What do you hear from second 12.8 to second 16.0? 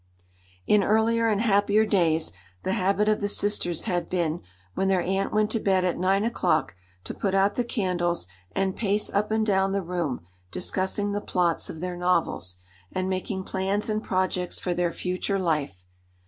and making plans and projects for their future life.